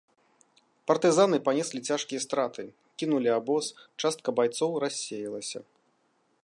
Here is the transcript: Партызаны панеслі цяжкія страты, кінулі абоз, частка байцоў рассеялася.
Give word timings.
Партызаны 0.91 1.37
панеслі 1.49 1.79
цяжкія 1.91 2.23
страты, 2.25 2.65
кінулі 3.03 3.29
абоз, 3.39 3.65
частка 4.05 4.29
байцоў 4.39 4.71
рассеялася. 4.87 5.59